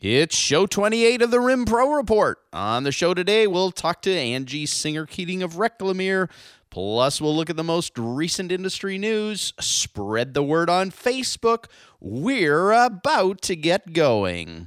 [0.00, 2.38] It's show 28 of the Rim Pro Report.
[2.52, 6.28] On the show today, we'll talk to Angie Singer Keating of Reclamere.
[6.68, 11.66] Plus, we'll look at the most recent industry news, spread the word on Facebook.
[12.00, 14.66] We're about to get going.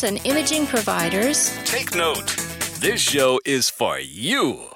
[0.03, 1.57] and imaging providers.
[1.65, 2.27] Take note.
[2.79, 4.67] This show is for you.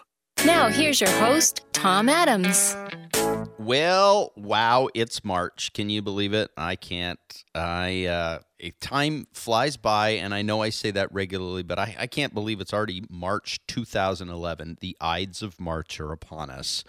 [0.45, 2.75] Now, here's your host, Tom Adams.
[3.57, 5.73] Well, wow, it's March.
[5.73, 6.51] Can you believe it?
[6.55, 7.19] I can't.
[7.55, 8.39] I uh
[8.79, 12.61] time flies by and I know I say that regularly, but I, I can't believe
[12.61, 14.77] it's already March 2011.
[14.81, 16.83] The Ides of March are upon us.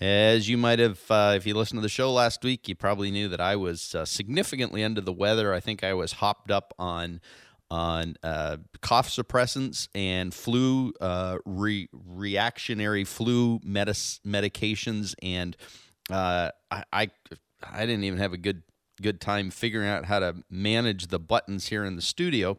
[0.00, 3.10] As you might have, uh, if you listened to the show last week, you probably
[3.10, 5.54] knew that I was uh, significantly under the weather.
[5.54, 7.20] I think I was hopped up on
[7.74, 15.56] on uh, cough suppressants and flu uh, re- reactionary flu medis- medications, and
[16.08, 17.10] uh, I, I
[17.68, 18.62] I didn't even have a good
[19.02, 22.56] good time figuring out how to manage the buttons here in the studio,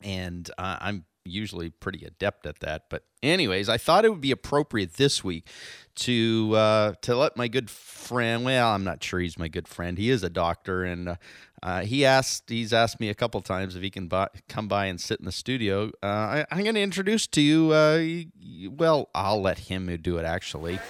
[0.00, 2.84] and uh, I'm usually pretty adept at that.
[2.88, 5.48] But anyways, I thought it would be appropriate this week
[5.96, 8.44] to uh, to let my good friend.
[8.44, 9.98] Well, I'm not sure he's my good friend.
[9.98, 11.16] He is a doctor, and uh,
[11.62, 14.86] uh, he asked he's asked me a couple times if he can buy, come by
[14.86, 15.90] and sit in the studio.
[16.02, 17.72] Uh, I, I'm going to introduce to you.
[17.72, 20.80] Uh, well, I'll let him do it actually.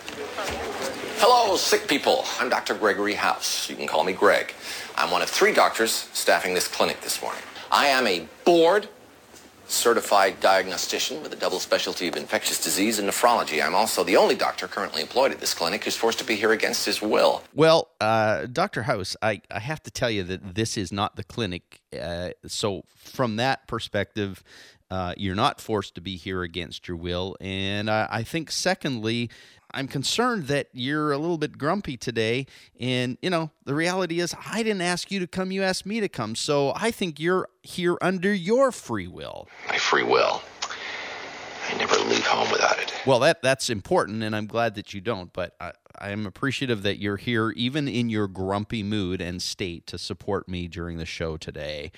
[1.24, 2.24] Hello, sick people.
[2.40, 2.74] I'm Dr.
[2.74, 3.70] Gregory House.
[3.70, 4.54] You can call me Greg.
[4.96, 7.42] I'm one of three doctors staffing this clinic this morning.
[7.70, 8.88] I am a board
[9.72, 13.64] certified diagnostician with a double specialty of infectious disease and nephrology.
[13.64, 16.52] I'm also the only doctor currently employed at this clinic who's forced to be here
[16.52, 17.42] against his will.
[17.54, 18.82] Well, uh, Dr.
[18.82, 21.80] House, I, I have to tell you that this is not the clinic.
[21.98, 24.42] Uh, so, from that perspective,
[24.90, 27.36] uh, you're not forced to be here against your will.
[27.40, 29.30] And I, I think, secondly,
[29.74, 32.46] I'm concerned that you're a little bit grumpy today.
[32.78, 36.00] And, you know, the reality is, I didn't ask you to come, you asked me
[36.00, 36.34] to come.
[36.34, 39.48] So, I think you're here under your free will.
[39.68, 40.42] My free will.
[41.68, 42.92] I never leave home without it.
[43.06, 45.32] Well, that that's important, and I'm glad that you don't.
[45.32, 49.86] But I, I am appreciative that you're here, even in your grumpy mood and state,
[49.86, 51.92] to support me during the show today.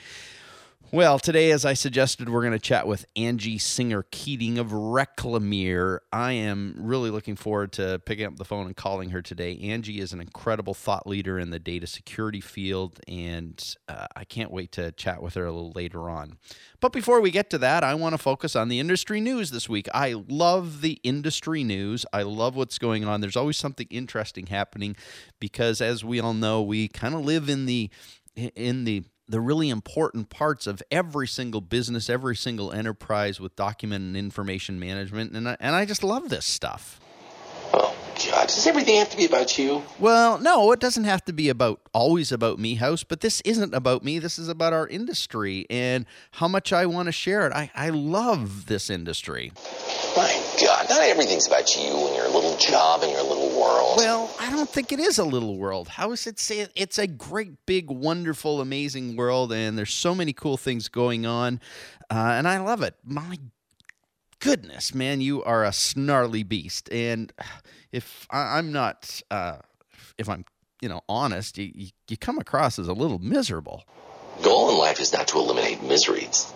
[0.92, 6.02] Well, today, as I suggested, we're going to chat with Angie Singer Keating of Reclamere.
[6.12, 9.58] I am really looking forward to picking up the phone and calling her today.
[9.58, 14.52] Angie is an incredible thought leader in the data security field, and uh, I can't
[14.52, 16.38] wait to chat with her a little later on.
[16.78, 19.68] But before we get to that, I want to focus on the industry news this
[19.68, 19.88] week.
[19.92, 22.06] I love the industry news.
[22.12, 23.20] I love what's going on.
[23.20, 24.94] There's always something interesting happening
[25.40, 27.90] because, as we all know, we kind of live in the
[28.36, 34.04] in the the really important parts of every single business, every single enterprise with document
[34.04, 37.00] and information management, and I, and I just love this stuff.
[37.72, 37.96] Oh,
[38.30, 38.46] God.
[38.46, 39.82] Does everything have to be about you?
[39.98, 43.74] Well, no, it doesn't have to be about always about me, House, but this isn't
[43.74, 44.18] about me.
[44.18, 47.52] This is about our industry and how much I want to share it.
[47.52, 49.52] I, I love this industry.
[50.16, 50.86] My God.
[50.88, 53.96] Not everything's about you and your little job and your little world.
[53.96, 55.88] Well, I don't think it is a little world.
[55.88, 60.56] House, it's a, it's a great, big, wonderful, amazing world, and there's so many cool
[60.56, 61.60] things going on,
[62.10, 62.94] uh, and I love it.
[63.04, 63.38] My
[64.40, 67.32] goodness, man, you are a snarly beast, and
[67.92, 69.58] if I, I'm not, uh,
[70.18, 70.44] if I'm,
[70.80, 73.84] you know, honest, you, you, you come across as a little miserable.
[74.42, 76.22] goal in life is not to eliminate misery.
[76.24, 76.52] It's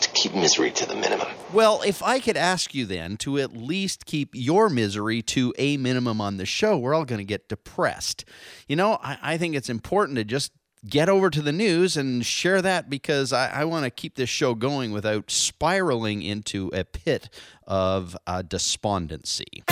[0.00, 1.28] to keep misery to the minimum.
[1.52, 5.76] Well, if I could ask you then to at least keep your misery to a
[5.76, 8.24] minimum on the show, we're all going to get depressed.
[8.66, 10.52] You know, I, I think it's important to just
[10.86, 14.28] get over to the news and share that because I, I want to keep this
[14.28, 17.28] show going without spiraling into a pit
[17.66, 19.64] of uh, despondency.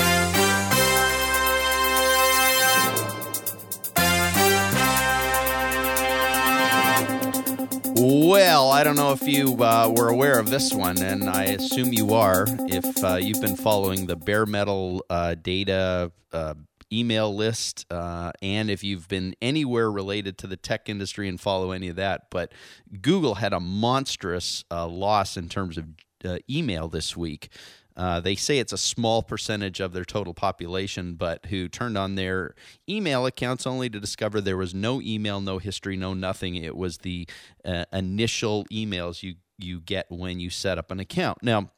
[7.98, 11.94] Well, I don't know if you uh, were aware of this one, and I assume
[11.94, 12.44] you are.
[12.68, 16.54] If uh, you've been following the bare metal uh, data uh,
[16.92, 21.70] email list, uh, and if you've been anywhere related to the tech industry and follow
[21.70, 22.52] any of that, but
[23.00, 25.86] Google had a monstrous uh, loss in terms of
[26.22, 27.48] uh, email this week.
[27.96, 32.14] Uh, they say it's a small percentage of their total population, but who turned on
[32.14, 32.54] their
[32.88, 36.56] email accounts only to discover there was no email, no history, no nothing.
[36.56, 37.26] It was the
[37.64, 41.38] uh, initial emails you you get when you set up an account.
[41.42, 41.70] Now,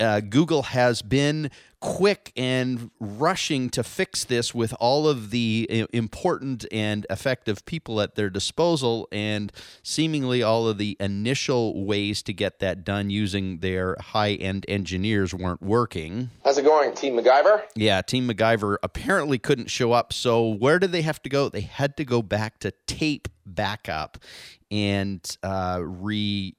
[0.00, 1.50] uh, Google has been
[1.80, 8.14] quick and rushing to fix this with all of the important and effective people at
[8.14, 9.52] their disposal, and
[9.82, 15.34] seemingly all of the initial ways to get that done using their high end engineers
[15.34, 16.30] weren't working.
[16.42, 17.64] How's it going, Team MacGyver?
[17.74, 20.12] Yeah, Team MacGyver apparently couldn't show up.
[20.12, 21.50] So, where did they have to go?
[21.50, 24.18] They had to go back to tape backup
[24.70, 26.56] and uh, re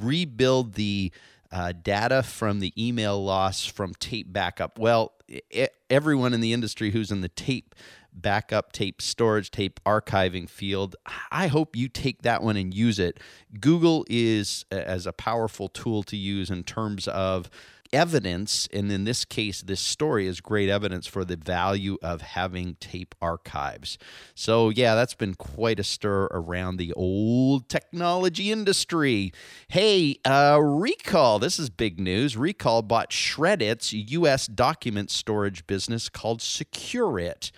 [0.00, 1.12] rebuild the
[1.54, 4.76] uh, data from the email loss from tape backup.
[4.76, 7.76] Well, it, everyone in the industry who's in the tape
[8.12, 10.96] backup, tape storage, tape archiving field,
[11.30, 13.20] I hope you take that one and use it.
[13.60, 17.48] Google is as a powerful tool to use in terms of
[17.94, 22.76] evidence, and in this case, this story is great evidence for the value of having
[22.80, 23.98] tape archives.
[24.34, 29.32] So, yeah, that's been quite a stir around the old technology industry.
[29.68, 32.36] Hey, uh, Recall, this is big news.
[32.36, 34.46] Recall bought Shred-it's U.S.
[34.46, 37.50] document storage business called Securit.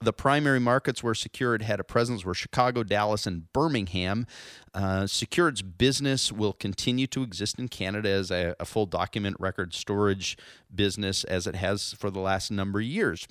[0.00, 4.26] The primary markets where Securit had a presence were Chicago, Dallas, and Birmingham.
[4.74, 9.72] Uh, Securit's business will continue to exist in Canada as a, a full document record
[9.72, 10.36] storage
[10.74, 13.26] business as it has for the last number of years.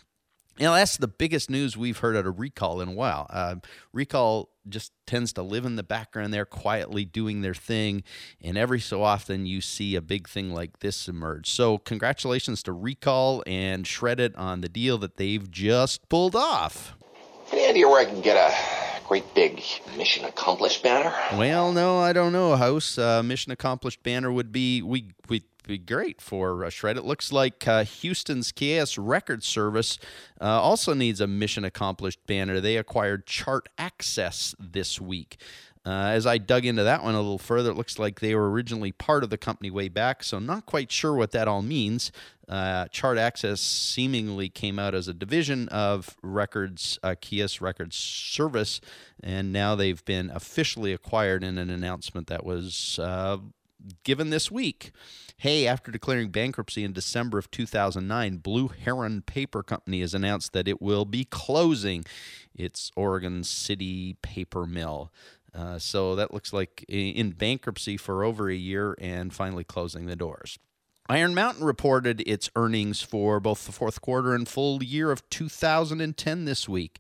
[0.58, 3.28] You know, that's the biggest news we've heard out of Recall in a while.
[3.30, 3.56] Uh,
[3.92, 8.04] Recall just tends to live in the background there, quietly doing their thing.
[8.42, 11.50] And every so often you see a big thing like this emerge.
[11.50, 16.96] So, congratulations to Recall and Shred-it on the deal that they've just pulled off.
[17.52, 19.62] Any idea where I can get a great big
[19.98, 21.14] mission accomplished banner?
[21.34, 22.98] Well, no, I don't know, House.
[22.98, 26.98] Uh, mission accomplished banner would be we we be great for uh, Shred.
[26.98, 29.98] It looks like uh, Houston's KS Record Service
[30.42, 32.60] uh, also needs a mission accomplished banner.
[32.60, 35.38] They acquired Chart Access this week.
[35.86, 38.50] Uh, as I dug into that one a little further, it looks like they were
[38.50, 42.12] originally part of the company way back, so not quite sure what that all means.
[42.50, 48.82] Uh, Chart Access seemingly came out as a division of Records, uh, Kies Records Service,
[49.22, 53.38] and now they've been officially acquired in an announcement that was uh,
[54.04, 54.92] given this week.
[55.38, 60.68] Hey, after declaring bankruptcy in December of 2009, Blue Heron Paper Company has announced that
[60.68, 62.06] it will be closing
[62.56, 65.12] its Oregon City paper mill.
[65.54, 70.16] Uh, so that looks like in bankruptcy for over a year and finally closing the
[70.16, 70.60] doors.
[71.08, 76.46] Iron Mountain reported its earnings for both the fourth quarter and full year of 2010
[76.46, 77.00] this week.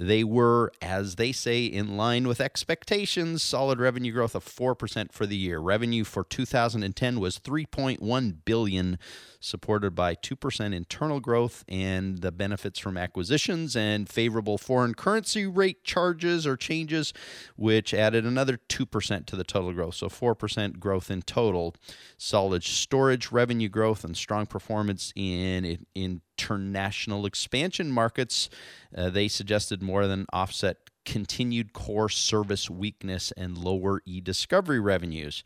[0.00, 5.26] They were, as they say, in line with expectations, solid revenue growth of 4% for
[5.26, 5.58] the year.
[5.58, 8.98] Revenue for 2010 was 3.1 billion,
[9.40, 15.84] supported by 2% internal growth and the benefits from acquisitions and favorable foreign currency rate
[15.84, 17.12] charges or changes,
[17.56, 19.96] which added another 2% to the total growth.
[19.96, 21.74] So 4% growth in total.
[22.16, 28.48] Solid storage revenue growth and strong performance in in international expansion markets,
[28.96, 35.42] uh, they suggested more than offset continued core service weakness and lower e discovery revenues.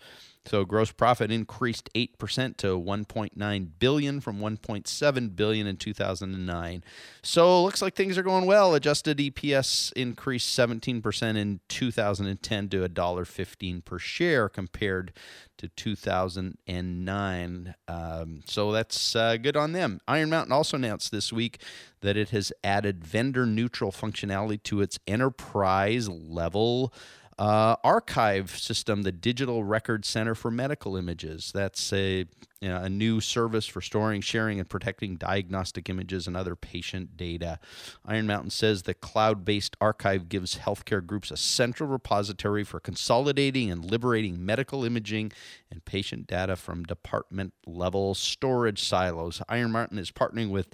[0.47, 6.85] So gross profit increased 8% to 1.9 billion from 1.7 billion in 2009.
[7.23, 8.75] So looks like things are going well.
[8.75, 15.15] Adjusted EPS increased 17% in 2010 to $1.15 per share compared
[15.57, 17.75] to 2009.
[17.89, 20.01] Um, so that's uh, good on them.
[20.07, 21.63] Iron Mountain also announced this week
[22.01, 26.93] that it has added vendor neutral functionality to its enterprise level
[27.39, 31.51] uh, archive system, the Digital Record Center for Medical Images.
[31.53, 32.27] That's a,
[32.61, 37.17] you know, a new service for storing, sharing, and protecting diagnostic images and other patient
[37.17, 37.59] data.
[38.07, 43.71] Iron Mountain says the cloud based archive gives healthcare groups a central repository for consolidating
[43.71, 45.33] and liberating medical imaging
[45.71, 49.43] and patient data from department level storage silos.
[49.49, 50.69] Iron Mountain is partnering with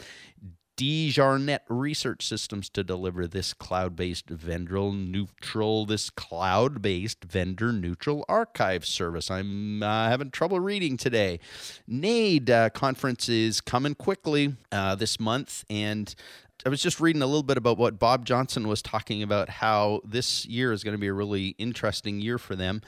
[0.80, 9.30] Desjardins Research Systems to deliver this cloud-based vendor neutral, this cloud-based vendor neutral archive service.
[9.30, 11.38] I'm uh, having trouble reading today.
[11.86, 16.14] NAID uh, conference is coming quickly uh, this month, and
[16.64, 20.00] I was just reading a little bit about what Bob Johnson was talking about how
[20.02, 22.80] this year is going to be a really interesting year for them.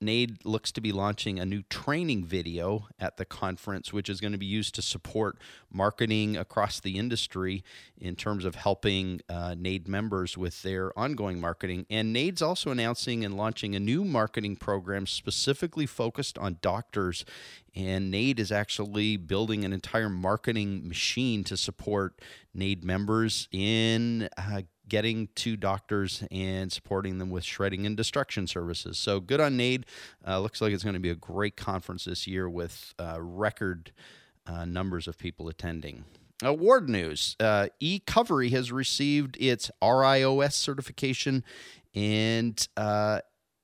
[0.00, 4.32] NAID looks to be launching a new training video at the conference, which is going
[4.32, 5.36] to be used to support
[5.70, 7.62] marketing across the industry
[7.98, 9.54] in terms of helping uh,
[9.86, 11.84] members with their ongoing marketing.
[11.90, 17.24] And NAID's also announcing and launching a new marketing program specifically focused on doctors.
[17.76, 22.20] And NAID is actually building an entire marketing machine to support
[22.54, 28.98] NAID members in uh, getting to doctors and supporting them with shredding and destruction services.
[28.98, 29.86] So good on NAID.
[30.26, 33.92] Uh, looks like it's going to be a great conference this year with uh, record
[34.46, 36.04] uh, numbers of people attending.
[36.42, 41.44] Award news uh, eCovery has received its RIOS certification
[41.94, 43.20] and uh,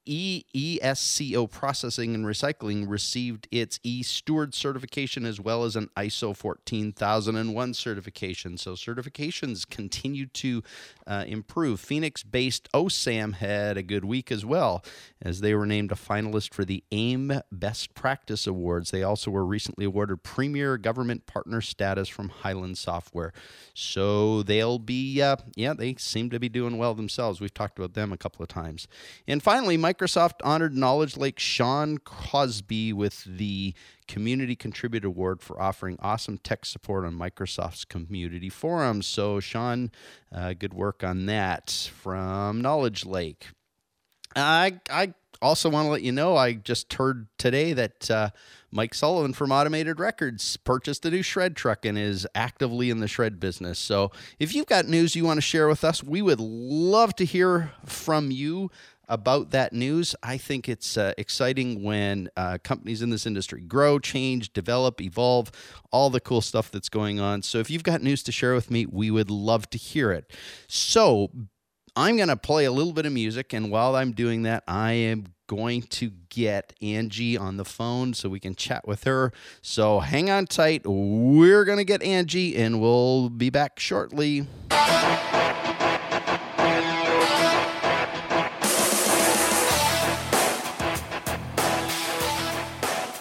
[0.07, 7.75] EESCO Processing and Recycling received its E Steward certification as well as an ISO 14001
[7.75, 8.57] certification.
[8.57, 10.63] So certifications continue to
[11.07, 11.81] uh, improve.
[11.81, 14.85] Phoenix based OSAM had a good week as well
[15.21, 18.91] as they were named a finalist for the AIIM Best Practice Awards.
[18.91, 23.33] They also were recently awarded Premier Government Partner status from Hyland Software.
[23.75, 27.41] So they'll be, uh, yeah, they seem to be doing well themselves.
[27.41, 28.89] We've talked about them a couple of times.
[29.27, 33.75] And finally, Microsoft honored KnowledgeLake Sean Cosby with the
[34.07, 39.07] Community Contributor Award for offering awesome tech support on Microsoft's community forums.
[39.07, 39.91] So, Sean,
[40.31, 43.53] uh, good work on that from KnowledgeLake.
[44.35, 48.31] I, I also want to let you know I just heard today that uh,
[48.71, 53.09] Mike Sullivan from Automated Records purchased a new shred truck and is actively in the
[53.09, 53.79] shred business.
[53.79, 57.25] So if you've got news you want to share with us, we would love to
[57.25, 58.71] hear from you
[59.09, 60.15] about that news.
[60.23, 65.51] I think it's uh, exciting when uh, companies in this industry grow, change, develop, evolve,
[65.91, 67.43] all the cool stuff that's going on.
[67.43, 70.33] So if you've got news to share with me, we would love to hear it.
[70.69, 71.31] So
[71.95, 74.93] I'm going to play a little bit of music, and while I'm doing that, I
[74.93, 79.33] am going to get Angie on the phone so we can chat with her.
[79.63, 80.83] So hang on tight.
[80.85, 84.47] We're going to get Angie, and we'll be back shortly.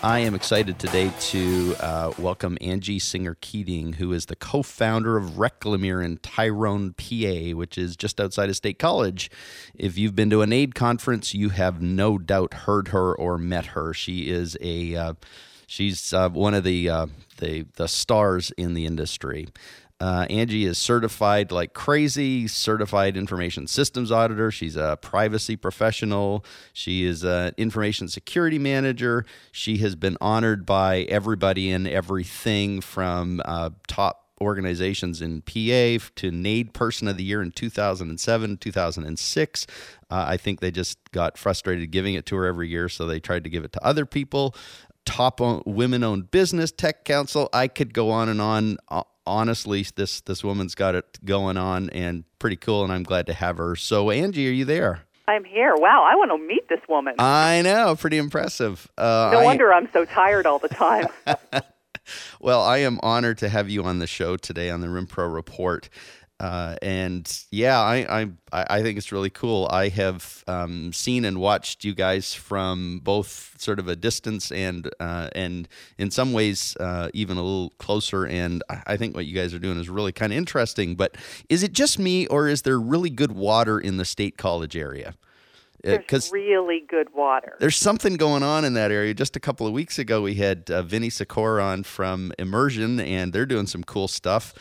[0.06, 5.18] I am excited today to uh, welcome Angie Singer Keating, who is the co founder
[5.18, 9.32] of Reclamere in Tyrone, PA, which is just outside of State College.
[9.74, 13.66] If you've been to an AID conference, you have no doubt heard her or met
[13.66, 13.96] her.
[13.96, 15.14] She is a uh,
[15.66, 17.08] she's uh, one of the, uh,
[17.38, 19.48] the the stars in the industry.
[20.02, 24.52] Uh, Angie is certified like crazy, certified information systems auditor.
[24.52, 26.44] She's a privacy professional.
[26.74, 29.26] She is an information security manager.
[29.54, 36.30] She has been honored by everybody and everything from uh, top organizations in PA to
[36.30, 39.68] NAID Person of the Year in 2007, 2006.
[40.10, 43.22] Uh, I think they just got frustrated giving it to her every year, so they
[43.22, 44.56] tried to give it to other people.
[45.06, 47.48] Top women owned business, tech council.
[47.54, 51.90] I could go on and on uh, honestly, this this woman's got it going on
[51.92, 53.76] and pretty cool, and I'm glad to have her.
[53.76, 55.02] So, Angie, are you there?
[55.28, 55.74] I'm here.
[55.76, 57.16] Wow, I want to meet this woman.
[57.18, 58.88] I know, pretty impressive.
[58.98, 61.08] Uh, no wonder I'm so tired all the time.
[62.40, 65.90] well, I am honored to have you on the show today on the RimPro Report.
[66.38, 69.70] Uh, and yeah, I, I I think it's really cool.
[69.72, 74.90] I have um, seen and watched you guys from both sort of a distance and
[75.00, 78.26] uh, and in some ways uh, even a little closer.
[78.26, 80.96] And I think what you guys are doing is really kind of interesting.
[80.96, 81.16] But
[81.48, 85.16] is it just me, or is there really good water in the state college area?
[85.86, 87.56] There's really good water.
[87.60, 89.14] There's something going on in that area.
[89.14, 93.32] Just a couple of weeks ago, we had uh, Vinny Secor on from Immersion, and
[93.32, 94.54] they're doing some cool stuff.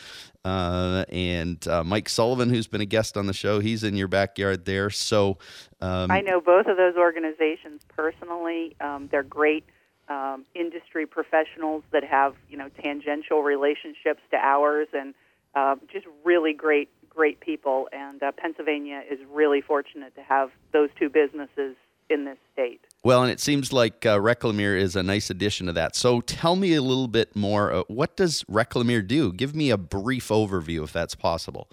[0.45, 4.07] Uh, and uh, Mike Sullivan, who's been a guest on the show, he's in your
[4.07, 4.91] backyard there.
[4.91, 5.39] So
[5.81, 8.75] um, I know both of those organizations personally.
[8.79, 9.65] Um, they're great
[10.07, 15.15] um, industry professionals that have you know tangential relationships to ours, and
[15.55, 17.89] uh, just really great great people.
[17.91, 21.75] And uh, Pennsylvania is really fortunate to have those two businesses
[22.09, 22.81] in this state.
[23.03, 25.95] Well, and it seems like uh, Reclamere is a nice addition to that.
[25.95, 27.71] So tell me a little bit more.
[27.71, 29.31] Uh, what does Reclamere do?
[29.31, 31.69] Give me a brief overview, if that's possible.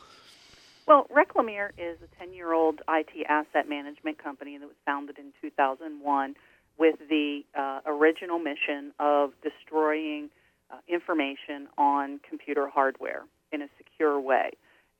[0.87, 5.33] Well, Reclamere is a 10 year old IT asset management company that was founded in
[5.41, 6.35] 2001
[6.79, 10.29] with the uh, original mission of destroying
[10.71, 13.23] uh, information on computer hardware
[13.53, 14.51] in a secure way.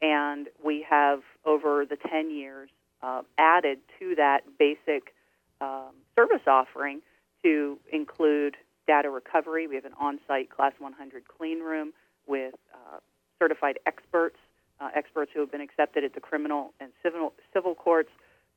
[0.01, 2.71] And we have, over the 10 years,
[3.03, 5.15] uh, added to that basic
[5.63, 7.01] um, service offering
[7.45, 9.67] to include data recovery.
[9.67, 11.93] We have an on site Class 100 clean room
[12.27, 12.99] with uh,
[13.39, 14.37] certified experts,
[14.81, 18.11] uh, experts who have been accepted at the criminal and civil, civil courts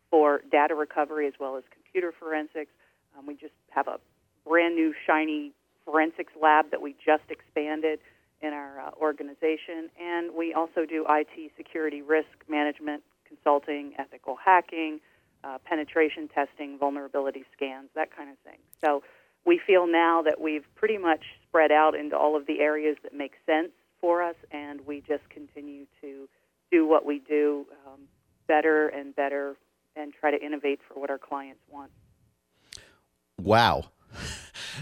[0.09, 2.71] for data recovery as well as computer forensics.
[3.17, 4.00] Um, we just have a
[4.47, 5.51] brand new, shiny
[5.85, 8.00] forensics lab that we just expanded
[8.41, 9.89] in our uh, organization.
[10.01, 15.00] And we also do IT security risk management, consulting, ethical hacking
[15.46, 18.60] uh, penetration testing, vulnerability scans, that kind of thing.
[18.84, 19.04] So
[19.46, 23.14] we feel now that we've pretty much spread out into all of the areas that
[23.14, 23.70] make sense
[24.02, 26.28] for us, and we just continue to
[26.72, 28.02] do what we do um,
[28.48, 29.56] better and better
[29.96, 31.92] and try to innovate for what our clients want.
[33.42, 33.86] Wow.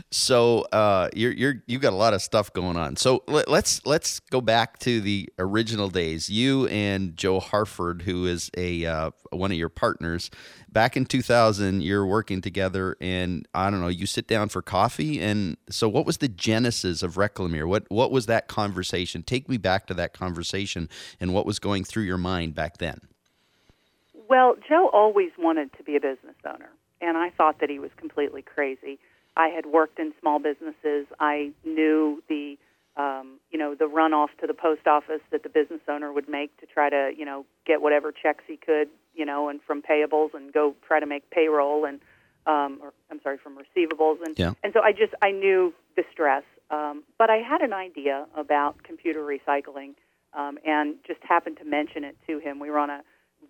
[0.09, 2.95] So uh, you're you're you got a lot of stuff going on.
[2.95, 6.29] So let, let's let's go back to the original days.
[6.29, 10.29] You and Joe Harford, who is a uh, one of your partners,
[10.71, 13.87] back in 2000, you're working together, and I don't know.
[13.87, 17.67] You sit down for coffee, and so what was the genesis of Reclamere?
[17.67, 19.23] What what was that conversation?
[19.23, 22.99] Take me back to that conversation, and what was going through your mind back then.
[24.29, 26.69] Well, Joe always wanted to be a business owner,
[27.01, 28.99] and I thought that he was completely crazy.
[29.35, 31.07] I had worked in small businesses.
[31.19, 32.57] I knew the
[32.95, 36.55] um, you know the runoff to the post office that the business owner would make
[36.59, 40.33] to try to you know get whatever checks he could you know and from payables
[40.33, 41.99] and go try to make payroll and
[42.45, 44.53] um, or I'm sorry from receivables and Yeah.
[44.63, 46.43] and so I just I knew the stress.
[46.69, 49.93] Um, but I had an idea about computer recycling
[50.33, 52.59] um, and just happened to mention it to him.
[52.59, 53.01] We were on a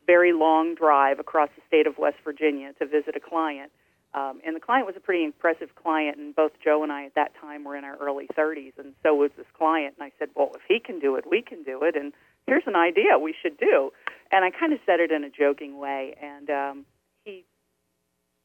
[0.06, 3.72] very long drive across the state of West Virginia to visit a client.
[4.16, 7.16] Um, and the client was a pretty impressive client, and both Joe and I at
[7.16, 9.96] that time were in our early 30s, and so was this client.
[10.00, 12.14] And I said, Well, if he can do it, we can do it, and
[12.46, 13.92] here's an idea we should do.
[14.32, 16.86] And I kind of said it in a joking way, and um,
[17.26, 17.44] he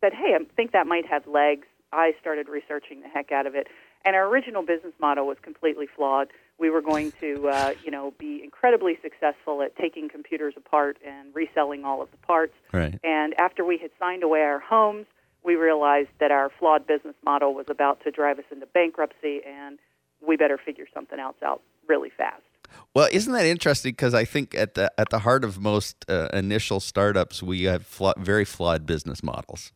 [0.00, 1.66] said, Hey, I think that might have legs.
[1.92, 3.66] I started researching the heck out of it.
[4.04, 6.28] And our original business model was completely flawed.
[6.58, 11.34] We were going to, uh, you know, be incredibly successful at taking computers apart and
[11.34, 12.54] reselling all of the parts.
[12.72, 12.98] Right.
[13.02, 15.06] And after we had signed away our homes,
[15.48, 19.78] we realized that our flawed business model was about to drive us into bankruptcy, and
[20.20, 22.42] we better figure something else out really fast.
[22.94, 23.92] Well, isn't that interesting?
[23.92, 27.86] Because I think at the at the heart of most uh, initial startups, we have
[27.86, 29.72] flaw, very flawed business models.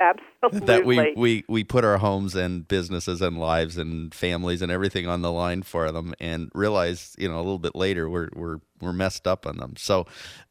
[0.00, 0.26] Absolutely.
[0.66, 5.08] That we, we we put our homes and businesses and lives and families and everything
[5.08, 8.58] on the line for them, and realize you know a little bit later we're we're
[8.80, 9.74] we're messed up on them.
[9.76, 10.06] So,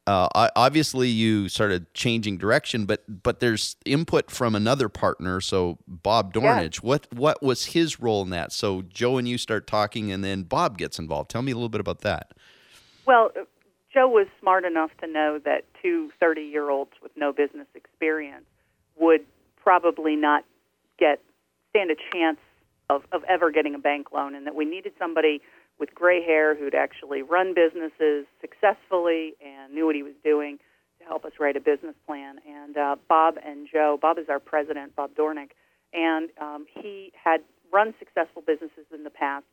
[0.06, 5.40] uh, I- obviously, you started changing direction, but but there's input from another partner.
[5.40, 8.52] So Bob Dornage, what what was his role in that?
[8.52, 11.30] So Joe and you start talking, and then Bob gets involved.
[11.30, 12.32] Tell me a little bit about that.
[13.06, 13.44] Well, uh,
[13.94, 18.44] Joe was smart enough to know that two 30 year olds with no business experience
[18.98, 19.24] would
[19.66, 20.44] probably not
[20.96, 21.20] get
[21.70, 22.38] stand a chance
[22.88, 25.42] of, of ever getting a bank loan, and that we needed somebody
[25.80, 30.58] with gray hair who'd actually run businesses successfully and knew what he was doing
[31.00, 32.36] to help us write a business plan.
[32.48, 35.50] And uh, Bob and Joe, Bob is our president, Bob Dornick,
[35.92, 37.40] and um, he had
[37.72, 39.44] run successful businesses in the past.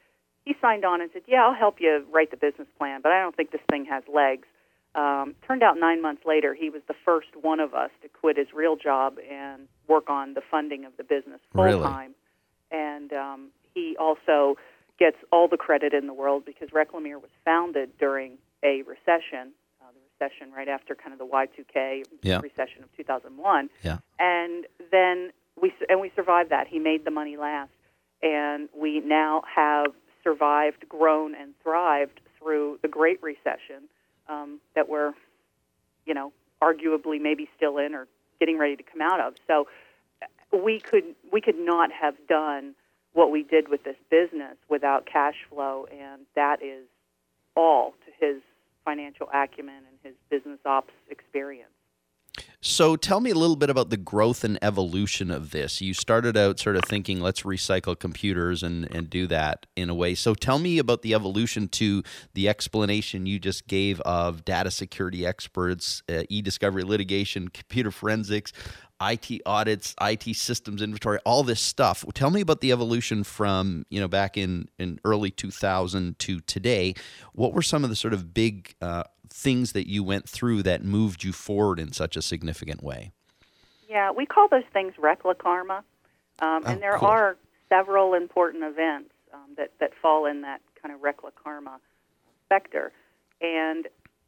[0.45, 3.19] He signed on and said, "Yeah, I'll help you write the business plan, but I
[3.19, 4.47] don't think this thing has legs."
[4.93, 8.37] Um, turned out nine months later, he was the first one of us to quit
[8.37, 11.83] his real job and work on the funding of the business full Really?
[11.83, 12.15] time.
[12.71, 14.57] And um, he also
[14.99, 19.85] gets all the credit in the world because Reclamere was founded during a recession, uh,
[19.93, 22.39] the recession right after kind of the Y2K Yeah.
[22.41, 23.97] recession of 2001 Yeah.
[24.19, 26.67] and then we and we survived that.
[26.67, 27.71] He made the money last,
[28.23, 29.93] and we now have
[30.23, 33.83] survived, grown, and thrived through the Great Recession
[34.27, 35.13] um, that we're,
[36.07, 38.07] you know, arguably maybe still in or
[38.43, 39.35] getting ready to come out of.
[39.47, 39.67] So
[40.51, 42.75] we could we could not have done
[43.13, 46.83] what we did with this business without cash flow, and that is
[47.55, 48.41] all to his
[48.83, 51.69] financial acumen and his business ops experience.
[52.65, 55.81] So tell me a little bit about the growth and evolution of this.
[55.81, 59.93] You started out sort of thinking, let's recycle computers and, and do that in a
[59.93, 60.15] way.
[60.15, 65.25] So tell me about the evolution to the explanation you just gave of data security
[65.25, 68.53] experts, uh, e discovery litigation, computer forensics,
[69.01, 72.05] IT audits, IT systems inventory, all this stuff.
[72.13, 76.95] Tell me about the evolution from, you know, back in, in early 2000 to today.
[77.33, 80.83] What were some of the sort of big uh, things that you went through that
[80.83, 83.11] moved you forward in such a significant way?
[83.89, 85.83] Yeah, we call those things Recla Karma,
[86.39, 87.07] um, Oh, and there cool.
[87.07, 91.79] are several important events um, that that fall in that kind of Recla Karma
[92.47, 92.91] sector,
[93.41, 93.87] and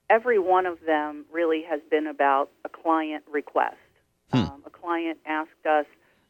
[0.09, 3.77] every one of them really has been about a client request.
[4.31, 4.39] Hmm.
[4.39, 5.85] Um, a client asked us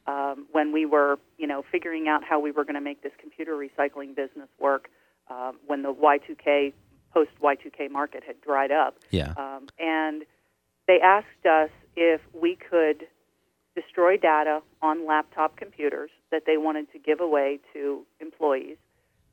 [0.06, 3.14] um, when we were, you know, figuring out how we were going to make this
[3.20, 4.90] computer recycling business work
[5.30, 6.74] um, when the Y2K
[7.16, 9.34] post Y2K market had dried up Yeah.
[9.38, 10.24] um, and
[10.88, 13.08] they asked us if we could
[13.76, 18.78] destroy data on laptop computers that they wanted to give away to employees.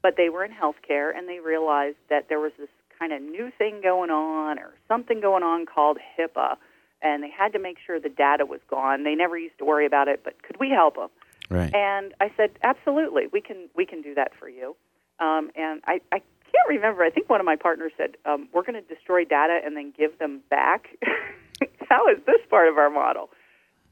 [0.01, 2.68] But they were in healthcare and they realized that there was this
[2.99, 6.57] kind of new thing going on or something going on called HIPAA,
[7.03, 9.03] and they had to make sure the data was gone.
[9.05, 11.09] They never used to worry about it, but could we help them?
[11.51, 11.73] Right.
[11.75, 14.77] And I said, absolutely, we can we can do that for you.
[15.18, 17.03] Um, and I, I can't remember.
[17.03, 19.93] I think one of my partners said, um, "We're going to destroy data and then
[19.97, 20.88] give them back."
[21.88, 23.31] How is this part of our model?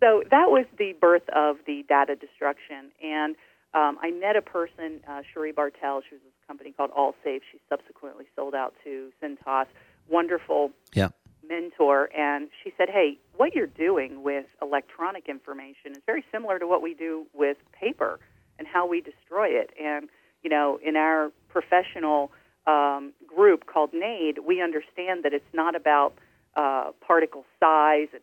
[0.00, 3.36] So that was the birth of the data destruction, and
[3.74, 6.02] um, I met a person, uh, Cherie Bartel.
[6.08, 7.42] She was with a company called AllSafe.
[7.52, 9.66] She subsequently sold out to Cintas.
[10.08, 11.10] Wonderful Yeah.
[11.48, 16.66] mentor and she said, "Hey, what you're doing with electronic information is very similar to
[16.66, 18.18] what we do with paper
[18.58, 20.08] and how we destroy it." And
[20.42, 22.32] you know, in our professional
[22.70, 26.14] um, group called NAID, we understand that it's not about
[26.56, 28.22] uh, particle size and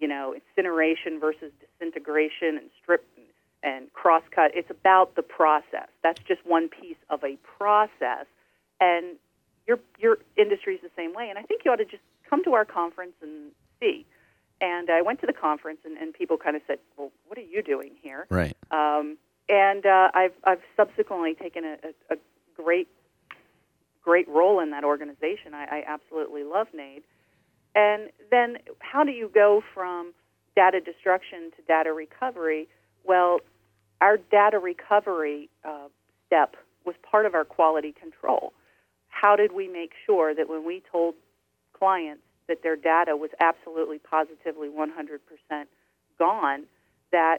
[0.00, 3.06] you know incineration versus disintegration and strip
[3.62, 4.50] and cross cut.
[4.54, 5.88] It's about the process.
[6.02, 8.26] That's just one piece of a process,
[8.80, 9.16] and
[9.66, 11.28] your your industry is the same way.
[11.30, 14.06] And I think you ought to just come to our conference and see.
[14.58, 17.42] And I went to the conference, and, and people kind of said, "Well, what are
[17.42, 18.56] you doing here?" Right.
[18.70, 21.76] Um, and uh, I've I've subsequently taken a,
[22.10, 22.16] a, a
[22.56, 22.88] great
[24.06, 25.52] great role in that organization.
[25.52, 27.02] I, I absolutely love NAID.
[27.74, 30.14] And then, how do you go from
[30.54, 32.68] data destruction to data recovery?
[33.04, 33.40] Well,
[34.00, 35.88] our data recovery uh,
[36.26, 38.52] step was part of our quality control.
[39.08, 41.14] How did we make sure that when we told
[41.78, 45.64] clients that their data was absolutely positively 100%
[46.18, 46.64] gone,
[47.12, 47.38] that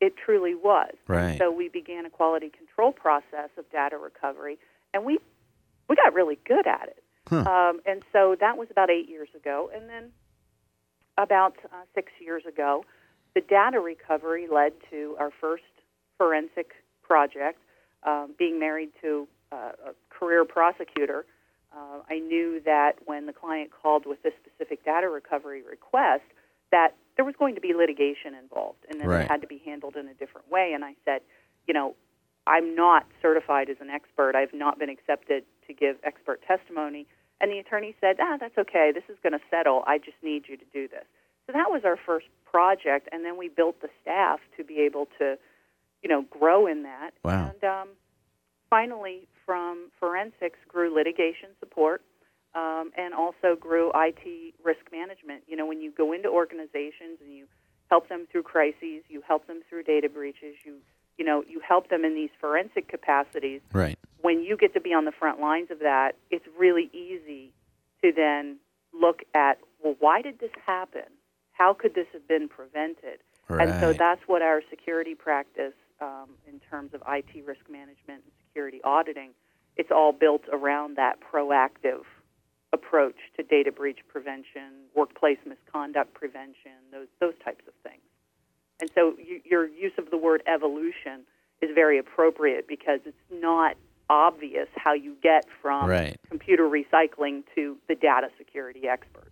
[0.00, 0.94] it truly was.
[1.08, 1.36] Right.
[1.38, 4.58] So we began a quality control process of data recovery,
[4.94, 5.18] and we
[5.88, 7.02] we got really good at it.
[7.46, 10.12] Um, and so that was about eight years ago, and then
[11.18, 12.84] about uh, six years ago,
[13.34, 15.64] the data recovery led to our first
[16.16, 16.72] forensic
[17.02, 17.58] project.
[18.04, 21.26] Um, being married to uh, a career prosecutor,
[21.76, 26.22] uh, I knew that when the client called with this specific data recovery request,
[26.70, 29.24] that there was going to be litigation involved, and then Right.
[29.24, 30.72] it had to be handled in a different way.
[30.74, 31.22] And I said,
[31.66, 31.94] you know,
[32.48, 34.34] I'm not certified as an expert.
[34.34, 37.06] I've not been accepted to give expert testimony.
[37.40, 38.90] And the attorney said, ah, that's okay.
[38.92, 39.84] This is going to settle.
[39.86, 41.04] I just need you to do this.
[41.46, 45.06] So that was our first project, and then we built the staff to be able
[45.18, 45.36] to,
[46.02, 47.12] you know, grow in that.
[47.24, 47.52] Wow.
[47.52, 47.88] And um,
[48.68, 52.02] finally, from forensics grew litigation support,
[52.54, 55.42] um, and also grew IT risk management.
[55.46, 57.46] You know, when you go into organizations and you
[57.90, 60.76] help them through crises, you help them through data breaches, you
[61.18, 63.60] you know, you help them in these forensic capacities.
[63.72, 63.98] Right.
[64.20, 67.52] When you get to be on the front lines of that, it's really easy
[68.02, 68.58] to then
[68.98, 71.02] look at, well, why did this happen?
[71.52, 73.18] How could this have been prevented?
[73.48, 73.68] right.
[73.68, 78.32] And so that's what our security practice, um, in terms of IT risk management and
[78.46, 79.30] security auditing,
[79.76, 82.02] it's all built around that proactive
[82.72, 88.02] approach to data breach prevention, workplace misconduct prevention, those those types of things.
[88.80, 91.24] And so you, your use of the word evolution
[91.60, 93.76] is very appropriate because it's not
[94.10, 96.16] obvious how you get from Right.
[96.28, 99.30] computer recycling to the data security experts.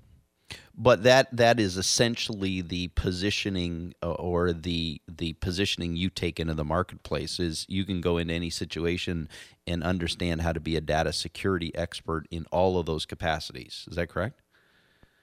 [0.79, 6.53] But that that is essentially the positioning uh, or the the positioning you take into
[6.53, 9.29] the marketplace is you can go into any situation
[9.67, 13.87] and understand how to be a data security expert in all of those capacities.
[13.89, 14.43] Is that correct?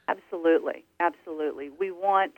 [0.08, 1.70] Absolutely, absolutely.
[1.70, 2.34] We want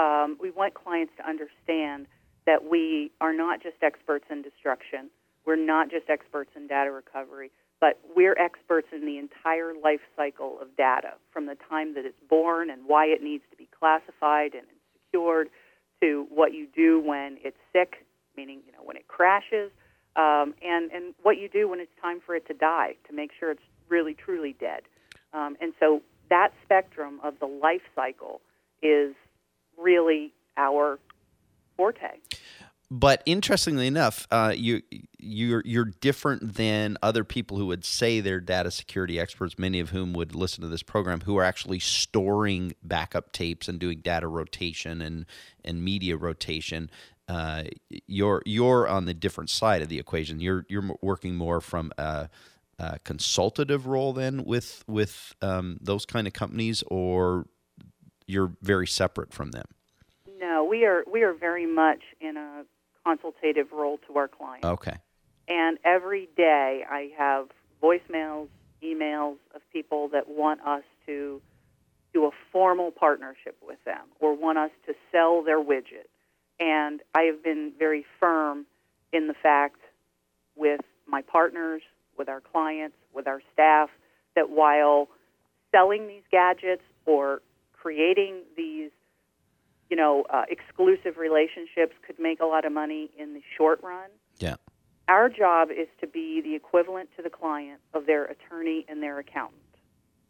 [0.00, 2.06] um, we want clients to understand
[2.46, 5.10] that we are not just experts in destruction.
[5.44, 10.58] We're not just experts in data recovery, but we're experts in the entire life cycle
[10.60, 14.54] of data, from the time that it's born and why it needs to be classified
[14.54, 14.66] and
[15.06, 15.48] secured,
[16.00, 19.70] to what you do when it's sick, meaning you know when it crashes,
[20.16, 23.32] um, and and what you do when it's time for it to die to make
[23.38, 24.82] sure it's really truly dead.
[25.34, 28.40] Um, and so that spectrum of the life cycle
[28.82, 29.14] is
[29.80, 30.98] really our
[31.76, 32.18] forte.
[32.92, 34.82] But interestingly enough, uh, you
[35.16, 39.56] you're you're different than other people who would say they're data security experts.
[39.60, 43.78] Many of whom would listen to this program, who are actually storing backup tapes and
[43.78, 45.26] doing data rotation and
[45.64, 46.90] and media rotation.
[47.28, 47.62] Uh,
[48.08, 50.40] you're you're on the different side of the equation.
[50.40, 52.28] You're you're working more from a,
[52.80, 57.46] a consultative role then with with um, those kind of companies, or
[58.30, 59.66] you're very separate from them.
[60.38, 62.64] No, we are we are very much in a
[63.04, 64.64] consultative role to our clients.
[64.64, 64.96] Okay.
[65.48, 67.48] And every day I have
[67.82, 68.48] voicemails,
[68.82, 71.42] emails of people that want us to
[72.12, 76.08] do a formal partnership with them or want us to sell their widget.
[76.58, 78.66] And I have been very firm
[79.12, 79.80] in the fact
[80.56, 81.82] with my partners,
[82.16, 83.90] with our clients, with our staff,
[84.36, 85.08] that while
[85.72, 87.40] selling these gadgets or
[87.80, 88.90] creating these
[89.88, 94.08] you know, uh, exclusive relationships could make a lot of money in the short run.
[94.38, 94.54] Yeah.
[95.08, 99.18] our job is to be the equivalent to the client of their attorney and their
[99.18, 99.60] accountant.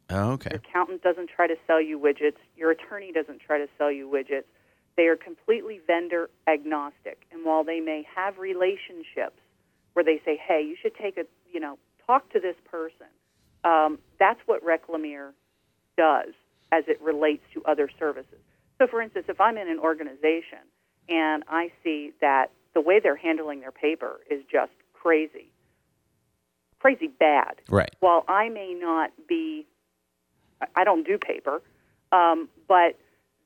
[0.09, 0.51] Oh, okay.
[0.53, 2.39] Your accountant doesn't try to sell you widgets.
[2.57, 4.49] Your attorney doesn't try to sell you widgets.
[4.97, 7.27] They are completely vendor agnostic.
[7.31, 9.41] And while they may have relationships
[9.93, 13.07] where they say, "Hey, you should take a you know talk to this person,"
[13.65, 15.35] um, that's what Reclamere
[15.97, 16.33] does
[16.73, 18.39] as it relates to other services.
[18.79, 20.65] So, for instance, if I'm in an organization
[21.09, 25.51] and I see that the way they're handling their paper is just crazy,
[26.79, 27.57] crazy bad.
[27.69, 27.95] Right.
[28.01, 29.67] While I may not be,
[30.77, 31.63] I don't do paper,
[32.13, 32.97] um, but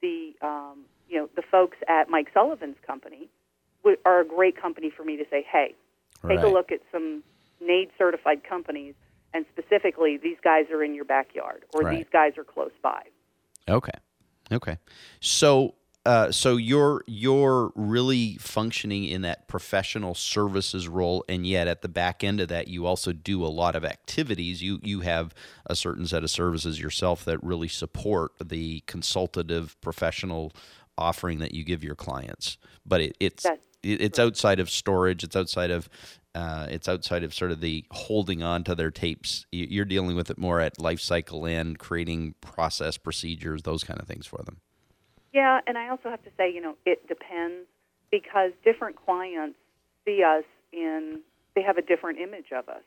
[0.03, 3.29] the um, you know the folks at Mike Sullivan's company
[3.83, 5.75] w- are a great company for me to say, hey,
[6.29, 7.23] take a look at some
[7.61, 8.95] NAID certified companies,
[9.33, 11.99] and specifically these guys are in your backyard or Right.
[11.99, 13.03] these guys are close by.
[13.69, 13.99] Okay.
[14.53, 14.79] Okay.
[15.21, 15.75] So
[16.07, 21.89] uh, so you're you're really functioning in that professional services role, and yet at the
[21.89, 24.63] back end of that, you also do a lot of activities.
[24.63, 30.53] You you have a certain set of services yourself that really support the consultative professional
[30.99, 32.59] offering that you give your clients.
[32.85, 33.47] But it, it's
[33.85, 35.23] it's outside of storage.
[35.25, 35.89] It's outside of
[36.35, 39.47] uh, it's outside of sort of the holding on to their tapes.
[39.53, 44.01] You- You're dealing with it more at life cycle end, creating process procedures, those kind
[44.01, 44.59] of things for them.
[45.33, 47.67] Yeah, and I also have to say, you know, it depends
[48.11, 49.59] because different clients
[50.05, 51.21] see us in,
[51.55, 52.83] they have a different image of us.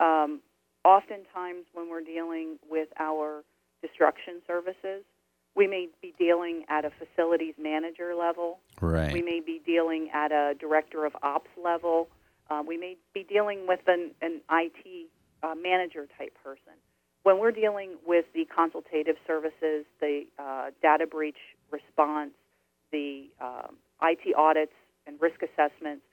[0.00, 0.40] Um,
[0.84, 3.44] oftentimes, when we're dealing with our
[3.82, 5.04] destruction services,
[5.56, 8.58] we may be dealing at a facilities manager level.
[8.80, 9.12] Right.
[9.12, 12.08] We may be dealing at a director of ops level.
[12.50, 15.06] Uh, we may be dealing with an, an IT
[15.42, 16.74] uh, manager type person.
[17.22, 21.38] When we're dealing with the consultative services, the uh, data breach
[21.70, 22.32] response,
[22.92, 24.72] the um, IT audits
[25.06, 26.04] and risk assessments,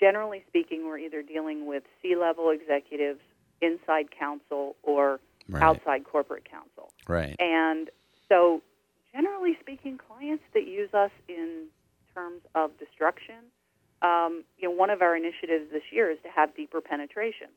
[0.00, 3.20] generally speaking, we're either dealing with C level executives,
[3.60, 5.62] inside counsel, or Right.
[5.62, 6.92] outside corporate counsel.
[7.06, 7.36] Right.
[7.38, 7.88] And
[8.28, 8.62] so,
[9.12, 11.66] generally speaking, clients that use us in
[12.14, 13.36] terms of destruction,
[14.02, 17.48] um, you know, one of our initiatives this year is to have deeper penetration.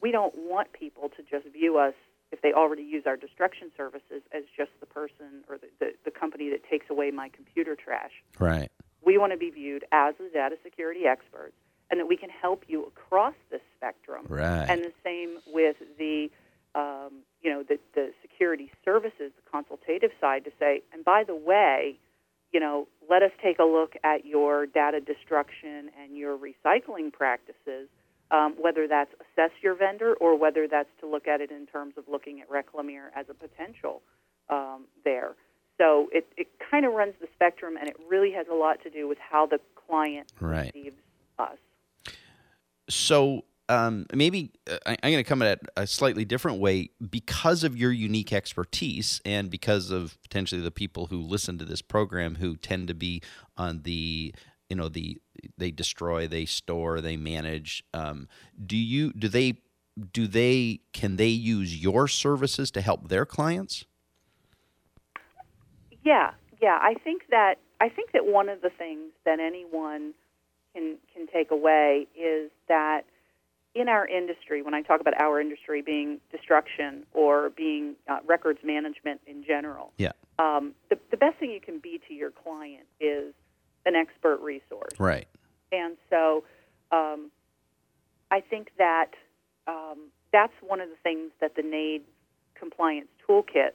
[0.00, 1.94] We don't want people to just view us
[2.30, 6.10] if they already use our destruction services as just the person or the, the, the
[6.10, 8.12] company that takes away my computer trash.
[8.38, 8.70] Right.
[9.04, 11.54] We want to be viewed as the data security experts
[11.90, 14.26] and that we can help you across this spectrum.
[14.28, 14.68] Right.
[14.68, 16.30] And the same with the,
[16.74, 21.34] um, you know, the, the security services, the consultative side to say, and by the
[21.34, 21.98] way,
[22.52, 27.88] you know, let us take a look at your data destruction and your recycling practices,
[28.30, 31.94] um, whether that's assess your vendor or whether that's to look at it in terms
[31.96, 34.02] of looking at Reclamere as a potential
[34.50, 35.34] um, there.
[35.78, 38.90] So it, it kind of runs the spectrum, and it really has a lot to
[38.90, 40.72] do with how the client Right.
[40.72, 40.96] perceives
[41.38, 41.58] us.
[42.88, 46.90] So um, maybe uh, I, I'm going to come at it a slightly different way
[47.10, 51.82] because of your unique expertise and because of potentially the people who listen to this
[51.82, 53.22] program who tend to be
[53.56, 54.34] on the
[54.68, 55.18] you know the
[55.56, 58.28] they destroy they store they manage um,
[58.64, 59.58] do you do they
[60.12, 63.84] do they can they use your services to help their clients
[66.08, 66.30] Yeah,
[66.62, 66.78] yeah.
[66.80, 70.14] I think that I think that one of the things that anyone
[70.74, 73.02] can can take away is that
[73.74, 78.60] in our industry, when I talk about our industry being destruction or being uh, records
[78.64, 82.86] management in general, yeah um, the the best thing you can be to your client
[83.00, 83.34] is
[83.86, 84.92] an expert resource.
[84.98, 85.26] right
[85.72, 86.44] And so
[86.92, 87.30] um,
[88.30, 89.10] I think that
[89.66, 92.02] um, that's one of the things that the NAID
[92.54, 93.72] compliance toolkit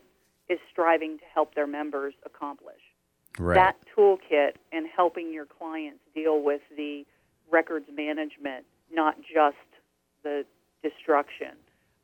[0.50, 2.82] is striving to help their members accomplish.
[3.40, 7.06] right That toolkit and helping your clients deal with the
[7.52, 9.58] records management, not just
[10.24, 10.46] the
[10.82, 11.56] destruction,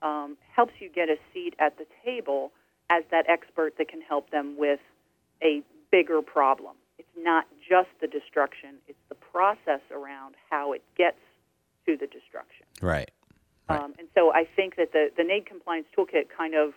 [0.01, 2.51] um, helps you get a seat at the table
[2.89, 4.79] as that expert that can help them with
[5.43, 6.75] a bigger problem.
[6.97, 11.17] It's not just the destruction, it's the process around how it gets
[11.85, 12.65] to the destruction.
[12.81, 13.11] right
[13.69, 13.83] Right.
[13.83, 16.73] Um, and so I think that the, the NAID compliance toolkit kind of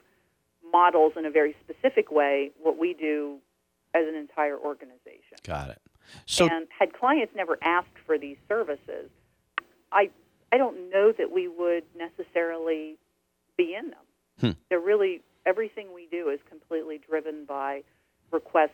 [0.71, 3.39] models in a very specific way what we do
[3.95, 5.39] as an entire organization.
[5.43, 5.81] got it
[6.27, 9.11] so and had clients never asked for these services,
[9.91, 10.11] I
[10.53, 12.97] I don't know that we would necessarily
[13.57, 14.05] be in them.
[14.41, 14.51] Hmm.
[14.69, 17.83] They're really everything we do is completely driven by
[18.31, 18.71] requests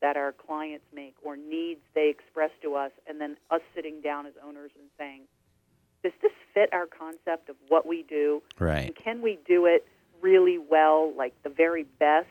[0.00, 4.26] that our clients make or needs they express to us, and then us sitting down
[4.26, 5.22] as owners and saying,
[6.02, 8.42] "Does this fit our concept of what we do?
[8.58, 9.86] right And can we do it
[10.20, 12.28] really well, like the very best?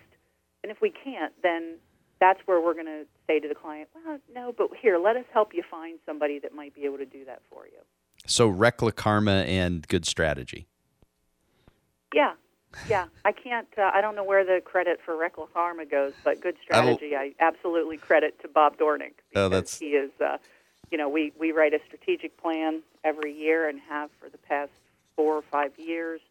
[0.64, 1.76] And if we can't, then
[2.20, 5.26] that's where we're going to say to the client, well, no, but here, let us
[5.34, 7.80] help you find somebody that might be able to do that for you.
[8.26, 10.68] So Recla Karma and good strategy.
[12.14, 12.34] Yeah,
[12.88, 13.06] yeah.
[13.24, 13.68] I can't.
[13.78, 17.16] Uh, I don't know where the credit for Recla Karma goes, but good strategy.
[17.16, 20.12] I absolutely credit to Bob Dornick because Oh, that's- he is.
[20.20, 20.38] Uh,
[20.92, 24.72] you know, we we write a strategic plan every year and have for the past
[25.16, 26.22] four or five years,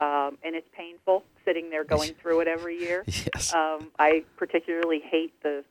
[0.00, 3.04] um, and it's painful sitting there going through it every year.
[3.06, 3.52] Yes.
[3.54, 5.64] Um, I particularly hate the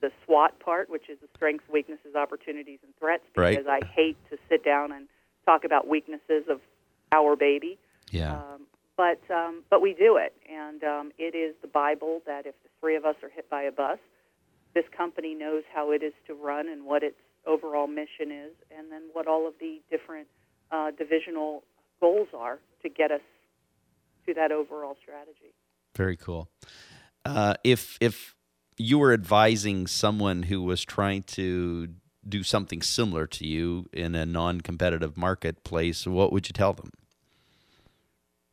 [0.00, 3.56] the SWOT part, which is the strengths, weaknesses, opportunities, and threats, Right.
[3.56, 5.08] because I hate to sit down and
[5.44, 6.60] talk about weaknesses of
[7.12, 7.78] our baby.
[8.10, 8.36] yeah.
[8.36, 12.54] Um, but um, but we do it, and um, it is the Bible that if
[12.62, 13.98] the three of us are hit by a bus,
[14.72, 18.92] this company knows how it is to run and what its overall mission is, and
[18.92, 20.28] then what all of the different
[20.70, 21.64] uh, divisional
[22.00, 23.20] goals are to get us
[24.26, 25.52] to that overall strategy.
[25.96, 26.48] Very cool.
[27.24, 28.34] Uh, if if
[28.76, 31.88] you were advising someone who was trying to
[32.28, 36.90] do something similar to you in a non-competitive marketplace, what would you tell them?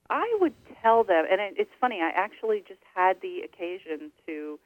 [0.09, 1.99] I would tell them, and it, it's funny.
[2.01, 4.59] I actually just had the occasion to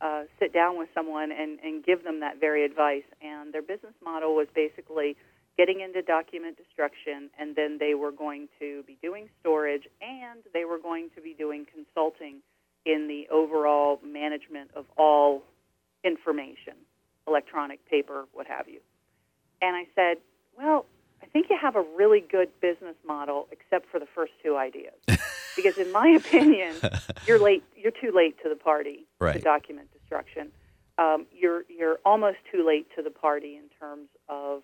[0.00, 3.04] uh, sit down with someone and, and give them that very advice.
[3.20, 5.16] And their business model was basically
[5.56, 10.64] getting into document destruction, and then they were going to be doing storage, and they
[10.64, 12.36] were going to be doing consulting
[12.86, 15.42] in the overall management of all
[16.04, 16.74] information,
[17.26, 18.80] electronic, paper, what have you.
[19.60, 20.18] And I said,
[20.56, 20.86] well,
[21.22, 24.94] I think you have a really good business model, except for the first two ideas.
[25.56, 26.74] because in my opinion,
[27.26, 27.62] you're late.
[27.76, 29.06] You're too late to the party.
[29.18, 29.34] right.
[29.34, 30.50] To document destruction.
[30.98, 34.62] Um, you're you're almost too late to the party in terms of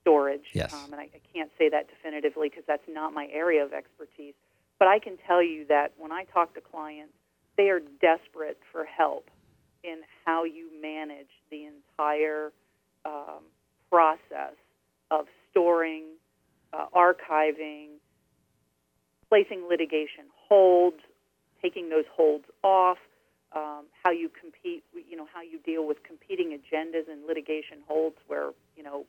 [0.00, 0.44] storage.
[0.52, 0.72] Yes.
[0.72, 4.34] Um, and I, I can't say that definitively because that's not my area of expertise.
[4.78, 7.14] But I can tell you that when I talk to clients,
[7.56, 9.30] they are desperate for help
[9.84, 12.52] in how you manage the entire
[13.04, 13.42] um,
[13.90, 14.54] process
[15.10, 16.04] of storing,
[16.72, 17.88] uh, archiving,
[19.28, 21.00] placing litigation holds,
[21.60, 22.98] taking those holds off,
[23.54, 28.16] um, how you compete, you know, how you deal with competing agendas and litigation holds
[28.26, 29.04] where, you know,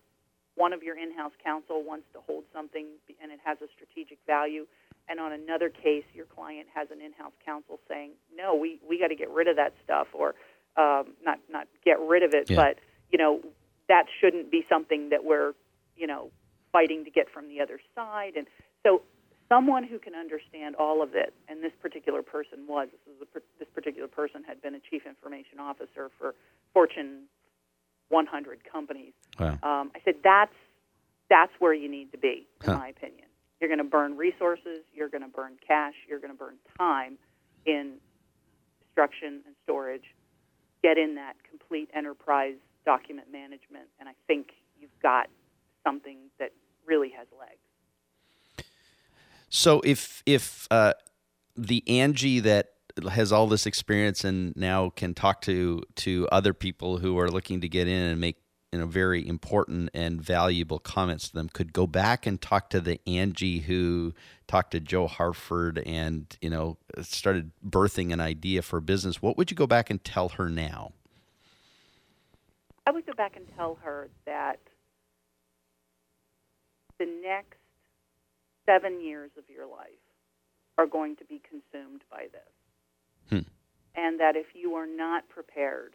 [0.55, 2.85] one of your in-house counsel wants to hold something
[3.21, 4.65] and it has a strategic value,
[5.09, 9.07] and on another case, your client has an in-house counsel saying, "No, we we got
[9.07, 10.35] to get rid of that stuff," or
[10.77, 12.55] um, not not get rid of it, Yeah.
[12.57, 12.79] but
[13.11, 13.41] you know
[13.89, 15.53] that shouldn't be something that we're
[15.95, 16.31] you know
[16.71, 18.47] fighting to get from the other side, and
[18.83, 19.01] so
[19.49, 23.39] someone who can understand all of it, and this particular person was this is a,
[23.59, 26.33] this particular person had been a chief information officer for
[26.73, 27.23] Fortune
[28.09, 29.13] 100 companies.
[29.39, 29.49] Wow.
[29.63, 30.53] Um, I said that's
[31.29, 32.77] that's where you need to be, in Huh.
[32.79, 33.27] my opinion.
[33.59, 37.17] You're going to burn resources, you're going to burn cash, you're going to burn time
[37.65, 37.93] in
[38.85, 40.03] destruction and storage.
[40.83, 45.29] Get in that complete enterprise document management, and I think you've got
[45.83, 46.51] something that
[46.85, 48.67] really has legs.
[49.49, 50.93] So if if uh,
[51.55, 52.73] the Angie that
[53.09, 57.61] has all this experience and now can talk to to other people who are looking
[57.61, 58.37] to get in and make
[58.73, 62.81] you know very important and valuable comments to them could go back and talk to
[62.81, 64.13] the Angie who
[64.47, 69.49] talked to Joe Harford and you know started birthing an idea for business what would
[69.49, 70.91] you go back and tell her now
[72.85, 74.59] I would go back and tell her that
[76.99, 77.57] the next
[78.65, 79.87] seven years of your life
[80.77, 83.29] are going to be consumed by this.
[83.29, 83.49] Hmm.
[83.95, 85.93] And that if you are not prepared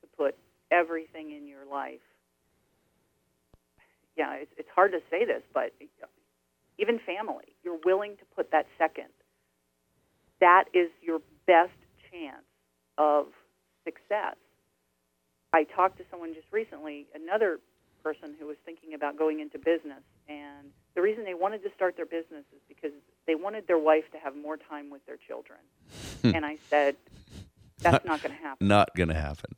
[0.00, 0.36] to put
[0.70, 2.00] everything in your life,
[4.16, 5.72] yeah, it's, it's hard to say this, but
[6.78, 9.12] even family, you're willing to put that second.
[10.40, 11.76] That is your best
[12.10, 12.44] chance
[12.98, 13.26] of
[13.84, 14.36] success.
[15.52, 17.60] I talked to someone just recently, another
[18.02, 21.96] person who was thinking about going into business, and the reason they wanted to start
[21.96, 22.92] their business is because
[23.26, 25.58] they wanted their wife to have more time with their children.
[26.22, 26.34] Hmm.
[26.34, 26.96] and I said,
[27.80, 28.66] that's not going to happen.
[28.66, 29.54] not going to happen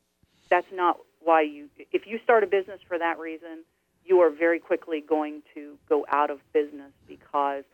[0.48, 3.64] That's not why you, if you start a business for that reason,
[4.08, 7.64] you are very quickly going to go out of business because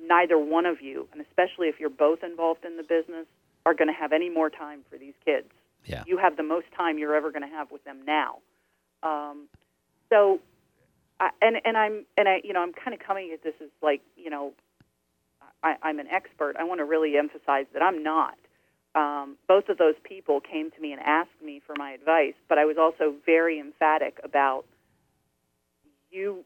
[0.00, 3.26] neither one of you, and especially if you're both involved in the business,
[3.66, 5.48] are going to have any more time for these kids
[5.84, 8.38] yeah you have the most time you're ever going to have with them now.
[9.02, 9.48] Um,
[10.10, 10.40] so,
[11.20, 13.68] I, and and I'm and I you know I'm kind of coming at this as
[13.82, 14.52] like you know
[15.62, 16.56] I, I'm an expert.
[16.58, 18.34] I want to really emphasize that I'm not.
[18.94, 22.58] Um, both of those people came to me and asked me for my advice, but
[22.58, 24.64] I was also very emphatic about
[26.10, 26.44] you.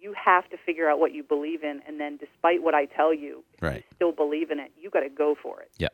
[0.00, 3.12] You have to figure out what you believe in, and then, despite what I tell
[3.12, 3.76] you, Right.
[3.76, 5.88] you still believe in it, you got to go for it yeah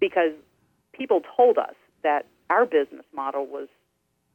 [0.00, 0.32] because
[0.92, 3.68] people told us that our business model was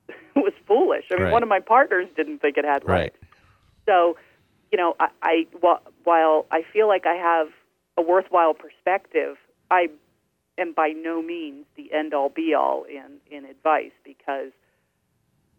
[0.36, 1.05] was foolish.
[1.11, 1.32] I mean, Right.
[1.34, 3.11] one of my partners didn't think it had Right.
[3.13, 3.19] legs.
[3.86, 4.17] So
[4.71, 7.47] you know, I, I wh- while I feel like I have
[7.97, 9.38] a worthwhile perspective,
[9.71, 9.88] I
[10.57, 14.51] am by no means the end all be all in in advice because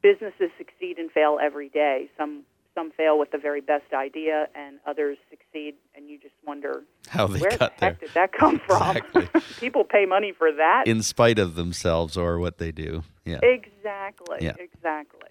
[0.03, 2.09] businesses succeed and fail every day.
[2.16, 2.45] Some
[2.79, 7.26] some fail with the very best idea, and others succeed, and you just wonder How
[7.26, 8.09] they where got the heck there.
[8.09, 8.97] did that come from?
[8.97, 9.29] Exactly.
[9.61, 10.85] People pay money for that.
[10.87, 13.03] In spite of themselves or what they do.
[13.24, 13.41] Yeah.
[13.43, 14.39] exactly.
[14.41, 14.55] Yeah.
[14.59, 15.29] Exactly.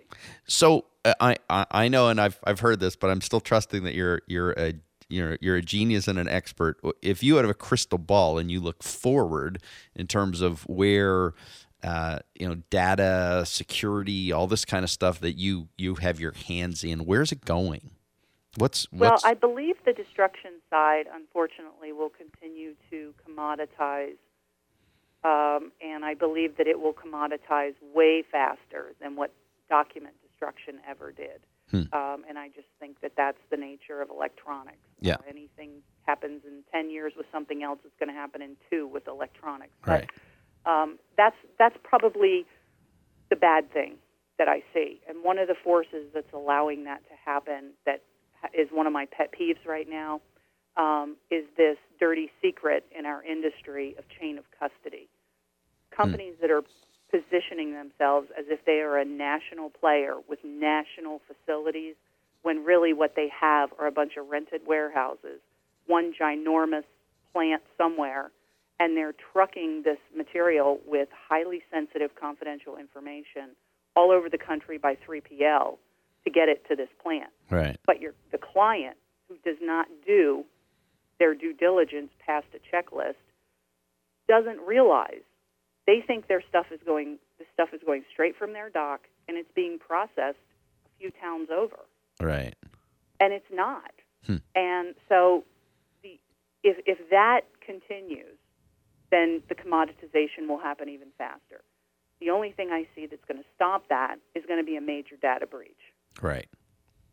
[0.47, 3.83] So uh, I, I I know, and I've I've heard this, but I'm still trusting
[3.83, 4.73] that you're you're a
[5.09, 6.79] you're you're a genius and an expert.
[7.01, 9.61] If you had a crystal ball and you look forward
[9.95, 11.33] in terms of where.
[11.87, 16.33] Uh, you know, data security, all this kind of stuff that you you have your
[16.33, 17.05] hands in.
[17.05, 17.91] Where's it going?
[18.57, 24.17] What's Well, what's I believe the destruction side, unfortunately, will continue to commoditize,
[25.23, 29.31] um, and I believe that it will commoditize way faster than what
[29.69, 31.39] document destruction ever did.
[31.71, 31.83] Hmm.
[31.93, 34.77] Um, and I just think that that's the nature of electronics.
[35.01, 35.15] Yeah.
[35.15, 38.87] Uh, anything happens in 10 years with something else, it's going to happen in two
[38.87, 39.73] with electronics.
[39.85, 40.07] right?
[40.07, 40.21] But
[40.67, 42.45] um, that's, that's probably
[43.29, 43.95] the bad thing
[44.37, 45.01] that I see.
[45.07, 48.03] And one of the forces that's allowing that to happen that
[48.41, 50.21] ha- is one of my pet peeves right now
[50.75, 55.07] um, is this dirty secret in our industry of chain of custody.
[55.95, 56.61] Companies that are
[57.09, 61.95] positioning themselves as if they are a national player with national facilities
[62.43, 65.39] when really what they have are a bunch of rented warehouses,
[65.87, 66.83] one ginormous
[67.33, 68.31] plant somewhere,
[68.79, 73.55] and they're trucking this material with highly sensitive confidential information
[73.95, 75.77] all over the country by 3PL
[76.23, 77.31] to get it to this plant.
[77.49, 77.77] Right.
[77.85, 78.97] But your the client
[79.27, 80.43] who does not do
[81.19, 83.15] their due diligence past a checklist
[84.27, 85.21] doesn't realize
[85.87, 89.37] they think their stuff is going this stuff is going straight from their dock and
[89.37, 90.37] it's being processed
[90.85, 91.77] a few towns over
[92.21, 92.53] Right.
[93.19, 93.91] and it's not.
[94.25, 94.37] Hmm.
[94.55, 95.43] And so,
[96.03, 96.19] the
[96.63, 98.36] if if that continues,
[99.11, 101.61] then the commoditization will happen even faster.
[102.19, 104.81] The only thing I see that's going to stop that is going to be a
[104.81, 105.93] major data breach.
[106.21, 106.47] Right.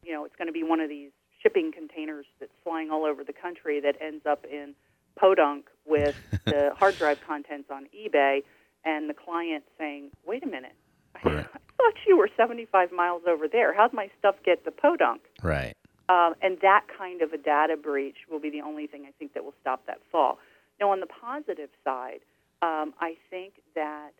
[0.02, 1.10] You know, it's going to be one of these
[1.42, 4.74] shipping containers that's flying all over the country that ends up in
[5.16, 8.42] podunk with the hard drive contents on eBay,
[8.84, 10.74] and the client saying, "Wait a minute."
[11.22, 11.46] Right.
[11.54, 13.74] I thought you were 75 miles over there.
[13.74, 15.20] How'd my stuff get to Podunk?
[15.42, 15.74] Right.
[16.08, 19.34] Um, and that kind of a data breach will be the only thing I think
[19.34, 20.38] that will stop that fall.
[20.80, 22.20] Now, on the positive side,
[22.62, 24.10] um, I think that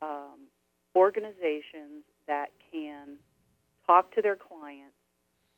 [0.00, 0.48] um,
[0.96, 3.16] organizations that can
[3.86, 4.94] talk to their clients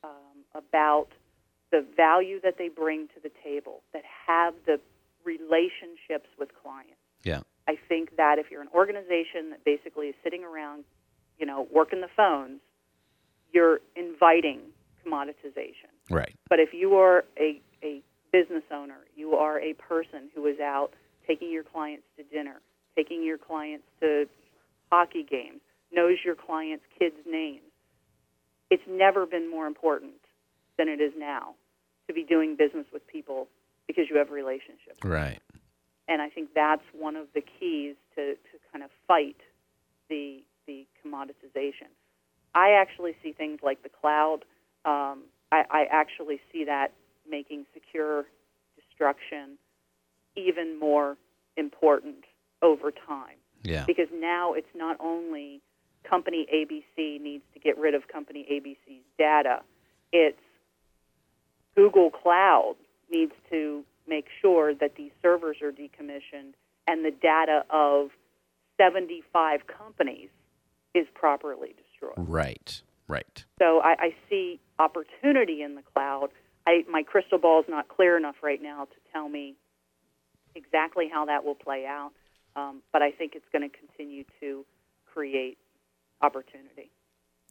[0.03, 1.09] um, about
[1.71, 4.81] the value that they bring to the table, that have the
[5.25, 6.95] relationships with clients.
[7.23, 7.41] Yeah.
[7.69, 10.85] I think that if you're an organization that basically is sitting around,
[11.39, 12.61] you know, working the phones,
[13.53, 14.61] you're inviting
[15.07, 15.91] commoditization.
[16.09, 16.35] Right.
[16.49, 20.91] But if you are a, a business owner, you are a person who is out
[21.27, 22.61] taking your clients to dinner,
[22.97, 24.27] taking your clients to
[24.91, 25.61] hockey games,
[25.93, 27.63] knows your clients' kids' names,
[28.71, 30.15] it's never been more important
[30.79, 31.55] than it is now
[32.07, 33.49] to be doing business with people
[33.87, 34.99] because you have relationships.
[35.05, 35.41] Right.
[36.09, 39.37] And I think that's one of the keys to, to kind of fight
[40.09, 41.91] the, the commoditization.
[42.55, 44.41] I actually see things like the cloud.
[44.85, 46.93] Um, I, I actually see that
[47.31, 48.25] making secure
[48.77, 49.59] destruction
[50.37, 51.17] even more
[51.57, 52.25] important
[52.63, 53.85] over time Yeah.
[53.87, 55.61] because now it's not only
[56.05, 59.61] company ABC needs to get rid of company ABC's data,
[60.13, 60.41] it's
[61.77, 62.77] Google Cloud
[63.11, 66.55] needs to make sure that these servers are decommissioned
[66.87, 68.11] and the data of
[68.79, 70.31] 75 companies
[70.95, 72.15] is properly destroyed.
[72.29, 72.83] Right.
[73.07, 73.45] Right.
[73.59, 76.29] So I, I see opportunity in the cloud.
[76.71, 79.57] I, my crystal ball is not clear enough right now to tell me
[80.55, 82.13] exactly how that will play out,
[82.55, 84.65] um, but I think it's going to continue to
[85.13, 85.59] create
[86.23, 86.91] opportunity.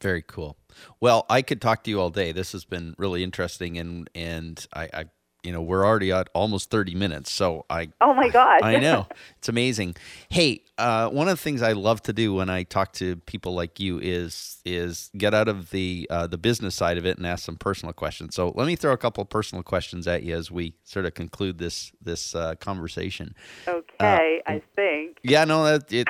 [0.02, 0.56] Very cool.
[1.02, 2.32] Well, I could talk to you all day.
[2.32, 5.06] This has been really interesting, and and I, I
[5.44, 8.62] you know, we're already at almost thirty minutes, so I Oh my God!
[8.62, 9.96] I know it's amazing.
[10.30, 13.54] Hey, uh, one of the things I love to do when I talk to people
[13.54, 17.26] like you is is get out of the uh, the business side of it and
[17.26, 18.36] ask some personal questions.
[18.36, 21.14] So let me throw a couple of personal questions at you as we sort of
[21.14, 23.36] conclude this this uh, conversation.
[23.68, 25.20] okay, I think.
[25.24, 26.08] Yeah, no, that it,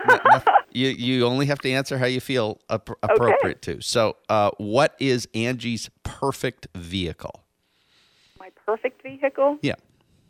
[0.71, 3.81] you you only have to answer how you feel ap- appropriate to.
[3.81, 7.43] So, uh, what is Angie's perfect vehicle?
[8.69, 9.73] Perfect vehicle Yeah.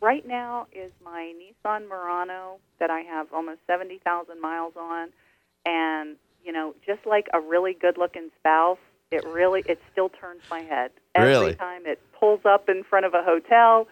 [0.00, 5.10] right now is my Nissan Murano that I have almost 70,000 miles on.
[5.66, 8.78] And, you know, just like a really good looking spouse,
[9.10, 11.54] It really, it still turns my head every Really?
[11.56, 13.88] time it pulls up in front of a hotel.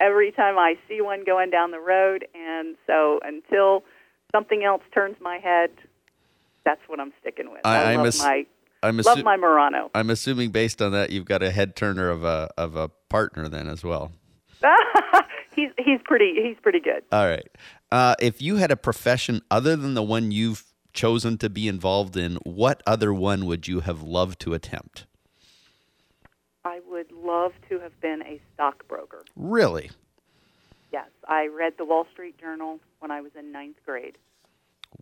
[0.00, 3.82] Every time I see one going down the road, and so until
[4.32, 5.70] something else turns my head,
[6.64, 7.60] that's what I'm sticking with.
[7.64, 8.44] I- I, love ass- my
[8.82, 9.90] I'm, love my Murano.
[9.94, 13.48] I'm assuming based on that, you've got a head turner of a of a partner
[13.48, 14.12] then as well.
[15.54, 17.02] he's he's pretty he's pretty good.
[17.12, 17.48] All right.
[17.90, 22.16] Uh, if you had a profession other than the one you've chosen to be involved
[22.16, 25.06] in, what other one would you have loved to attempt?
[26.64, 29.24] I would love to have been a stockbroker.
[29.36, 29.90] Really?
[30.92, 34.18] Yes, I read the Wall Street Journal when I was in ninth grade.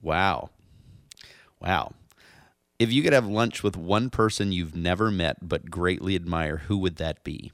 [0.03, 0.51] Wow.
[1.61, 1.93] Wow.
[2.79, 6.77] If you could have lunch with one person you've never met but greatly admire, who
[6.79, 7.53] would that be?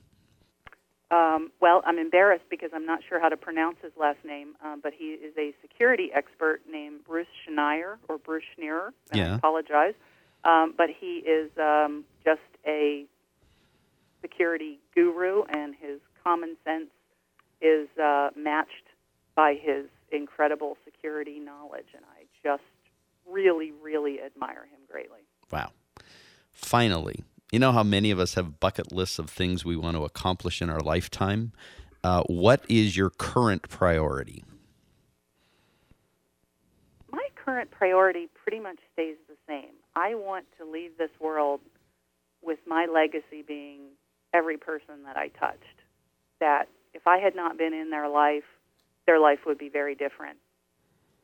[1.11, 4.81] Um, well, I'm embarrassed because I'm not sure how to pronounce his last name, um,
[4.81, 8.91] but he is a security expert named Bruce Schneier or Bruce Schneerer.
[9.11, 9.33] And Yeah.
[9.33, 9.95] I apologize,
[10.45, 13.07] um, but he is um, just a
[14.23, 16.91] security guru, and his common sense
[17.61, 18.87] is uh, matched
[19.35, 22.63] by his incredible security knowledge, and I just
[23.29, 25.21] really, really admire him greatly.
[25.51, 25.73] Wow.
[26.53, 30.05] Finally, you know how many of us have bucket lists of things we want to
[30.05, 31.53] accomplish in our lifetime?
[32.03, 34.45] Uh, what is your current priority?
[37.13, 39.75] my current priority pretty much stays the same.
[39.95, 41.61] I want to leave this world
[42.43, 43.81] with my legacy being
[44.33, 45.65] every person that I touched.
[46.41, 48.45] That if I had not been in their life,
[49.07, 50.39] their life would be very different.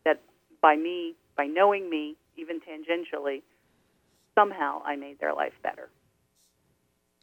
[0.04, 0.20] That
[0.60, 3.42] by me, by knowing me, even tangentially,
[4.34, 5.88] somehow I made their life better.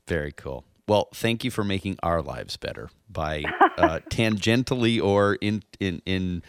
[0.07, 0.65] Very cool.
[0.87, 3.43] Well, thank you for making our lives better by
[3.77, 6.43] uh, tangentially or in in in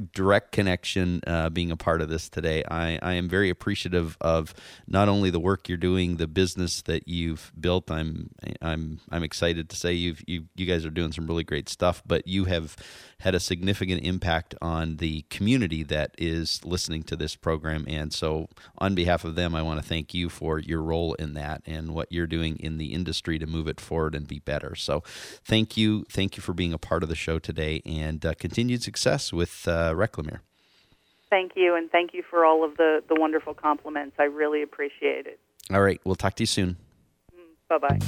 [0.00, 2.64] direct connection uh, being a part of this today.
[2.70, 4.54] I, I am very appreciative of
[4.86, 7.90] not only the work you're doing, the business that you've built.
[7.90, 8.30] I'm
[8.62, 12.02] I'm I'm excited to say you've you you guys are doing some really great stuff,
[12.06, 12.76] but you have
[13.20, 17.84] had a significant impact on the community that is listening to this program.
[17.86, 18.48] And so,
[18.78, 21.94] on behalf of them, I want to thank you for your role in that and
[21.94, 24.74] what you're doing in the industry to move it forward and be better.
[24.74, 25.02] So,
[25.44, 28.82] thank you, thank you for being a part of the show today, and uh, continued
[28.82, 30.42] success with uh, Reclamere.
[31.28, 34.16] Thank you, and thank you for all of the, the wonderful compliments.
[34.18, 35.38] I really appreciate it.
[35.70, 36.76] All right, we'll talk to you soon.
[37.68, 37.98] Bye bye.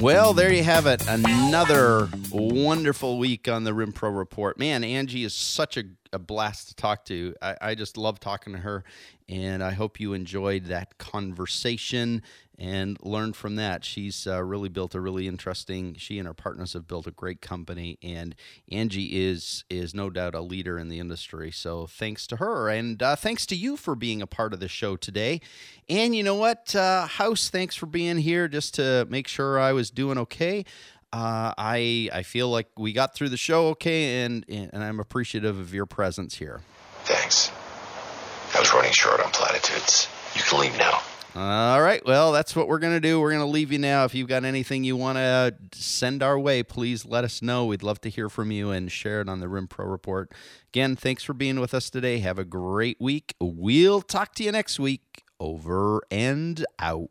[0.00, 1.04] Well, there you have it.
[1.08, 4.56] Another wonderful week on the Rim Pro Report.
[4.56, 5.82] Man, Angie is such a,
[6.16, 7.34] a blast to talk to.
[7.40, 8.82] I, I just love talking to her,
[9.28, 12.22] and I hope you enjoyed that conversation
[12.58, 13.84] and learned from that.
[13.84, 15.94] She's uh, really built a really interesting.
[15.98, 18.34] She and her partners have built a great company, and
[18.72, 21.50] Angie is is no doubt a leader in the industry.
[21.50, 24.68] So thanks to her, and uh, thanks to you for being a part of the
[24.68, 25.42] show today.
[25.88, 29.72] And you know what, uh, House, thanks for being here just to make sure I
[29.72, 30.64] was doing okay.
[31.16, 35.58] Uh, I I feel like we got through the show okay, and and I'm appreciative
[35.58, 36.60] of your presence here.
[37.04, 37.50] Thanks.
[38.54, 40.08] I was running short on platitudes.
[40.34, 41.00] You can leave now.
[41.34, 42.04] All right.
[42.04, 43.18] Well, that's what we're going to do.
[43.18, 44.04] We're going to leave you now.
[44.04, 47.64] If you've got anything you want to send our way, please let us know.
[47.64, 50.32] We'd love to hear from you and share it on the Rim Pro Report.
[50.68, 52.18] Again, thanks for being with us today.
[52.18, 53.34] Have a great week.
[53.40, 55.24] We'll talk to you next week.
[55.40, 57.10] Over and out.